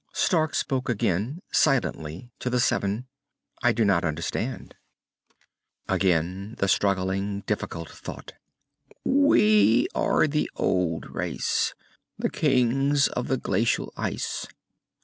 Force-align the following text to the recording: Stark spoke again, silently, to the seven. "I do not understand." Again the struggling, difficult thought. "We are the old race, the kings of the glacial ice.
Stark 0.13 0.55
spoke 0.55 0.89
again, 0.89 1.43
silently, 1.51 2.31
to 2.39 2.49
the 2.49 2.59
seven. 2.59 3.05
"I 3.61 3.71
do 3.71 3.85
not 3.85 4.03
understand." 4.03 4.73
Again 5.87 6.55
the 6.57 6.67
struggling, 6.67 7.41
difficult 7.41 7.87
thought. 7.91 8.33
"We 9.05 9.85
are 9.93 10.25
the 10.25 10.49
old 10.55 11.07
race, 11.11 11.75
the 12.17 12.31
kings 12.31 13.09
of 13.09 13.27
the 13.27 13.37
glacial 13.37 13.93
ice. 13.95 14.47